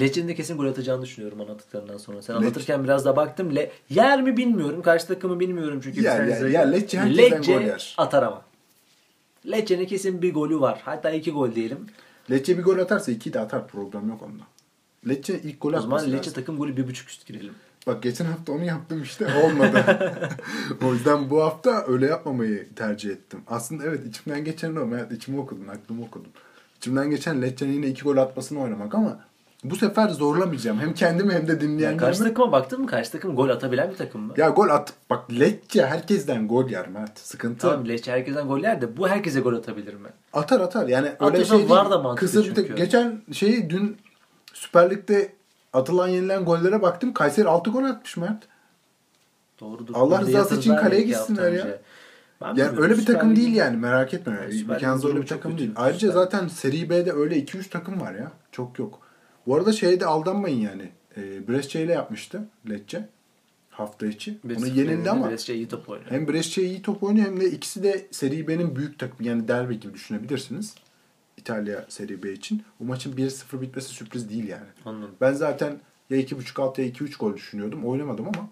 [0.00, 2.22] Lecce'nin de kesin gol atacağını düşünüyorum anlattıklarından sonra.
[2.22, 3.54] Sen Lecce- anlatırken biraz da baktım.
[3.56, 4.82] Le yer mi bilmiyorum.
[4.82, 6.02] Karşı takımı bilmiyorum çünkü.
[6.02, 6.72] Yer, yer, yer.
[6.72, 7.94] Lecce herkesten Lecce gol yer.
[7.98, 8.42] atar ama.
[9.50, 10.80] Lecce'nin kesin bir golü var.
[10.84, 11.78] Hatta iki gol diyelim.
[12.30, 14.42] Lecce bir gol atarsa 2 de atar problem yok onda.
[15.08, 16.32] Lecce ilk golü O zaman atması Lecce lazım.
[16.32, 17.52] takım golü bir buçuk üst girelim.
[17.86, 19.84] Bak geçen hafta onu yaptım işte olmadı.
[20.84, 23.40] o yüzden bu hafta öyle yapmamayı tercih ettim.
[23.46, 24.88] Aslında evet içimden geçen o.
[24.96, 26.30] Evet, içimi okudum, aklımı okudum.
[26.76, 29.20] İçimden geçen Lecce'nin yine iki gol atmasını oynamak ama
[29.64, 30.80] bu sefer zorlamayacağım.
[30.80, 32.00] Hem kendimi hem de dinleyenlerimi.
[32.00, 32.86] karşı takıma baktın mı?
[32.86, 34.34] Karşı takım gol atabilen bir takım mı?
[34.36, 34.92] Ya gol at.
[35.10, 37.18] Bak Lecce herkesten gol yer Mert.
[37.18, 37.58] Sıkıntı.
[37.58, 40.08] Tamam Lecce herkesten gol yer de bu herkese gol atabilir mi?
[40.32, 40.88] Atar atar.
[40.88, 42.82] Yani öyle Atıyorsa şey var da mantıklı Kısır bir tek- çünkü.
[42.82, 43.96] Geçen şeyi dün
[44.52, 45.32] Süper Lig'de
[45.72, 47.12] atılan yenilen gollere baktım.
[47.14, 48.42] Kayseri 6 gol atmış Mert.
[49.60, 49.94] Doğrudur.
[49.96, 51.64] Allah rızası için kaleye gitsinler ya.
[51.64, 51.80] önce.
[52.40, 54.48] Ben Yani öyle bir takım değil yani merak etme.
[54.50, 55.72] Lig'in öyle bir takım değil.
[55.76, 58.32] Ayrıca zaten Seri B'de öyle 2-3 takım var ya.
[58.52, 59.03] Çok yok.
[59.46, 60.90] Bu arada şeyde aldanmayın yani.
[61.16, 63.08] E, Brescia ile yapmıştı Lecce
[63.70, 64.38] hafta içi.
[64.48, 66.10] Sıfır yenildi ama Brescia iyi top oynuyor.
[66.10, 69.80] hem Brescia iyi top oynuyor hem de ikisi de Seri B'nin büyük takımı yani derbi
[69.80, 70.74] gibi düşünebilirsiniz.
[71.36, 72.62] İtalya Seri B için.
[72.80, 74.66] Bu maçın 1-0 bitmesi sürpriz değil yani.
[74.84, 75.14] Anladım.
[75.20, 75.80] Ben zaten
[76.10, 77.84] ya 2.5 alt ya 2-3 gol düşünüyordum.
[77.84, 78.48] Oynamadım ama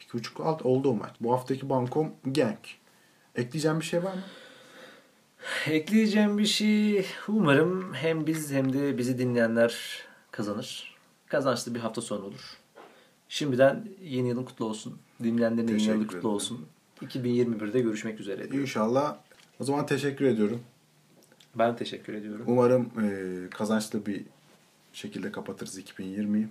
[0.00, 1.10] 2.5 alt oldu o maç.
[1.20, 2.58] Bu haftaki bankom Genk.
[3.36, 4.22] Ekleyeceğim bir şey var mı?
[5.66, 10.02] Ekleyeceğim bir şey umarım hem biz hem de bizi dinleyenler
[10.32, 10.94] kazanır.
[11.26, 12.56] Kazançlı bir hafta sonu olur.
[13.28, 14.98] Şimdiden yeni yılın kutlu olsun.
[15.22, 16.66] Dinleyenlerin yeni yılı kutlu olsun.
[17.02, 18.60] 2021'de görüşmek üzere diyorum.
[18.60, 19.16] İnşallah.
[19.60, 20.60] O zaman teşekkür ediyorum.
[21.54, 22.44] Ben teşekkür ediyorum.
[22.48, 24.24] Umarım e, kazançlı bir
[24.92, 26.48] şekilde kapatırız 2020'yi.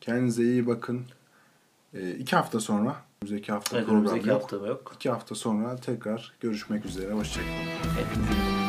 [0.00, 1.02] Kendinize iyi bakın.
[1.94, 4.42] E, iki hafta sonra, önümüzdeki hafta Evet, program önümüzdeki yok.
[4.42, 4.92] hafta yok.
[4.96, 7.12] İki hafta sonra tekrar görüşmek üzere.
[7.12, 7.50] Hoşçakalın.
[7.96, 8.59] Hepinize iyi.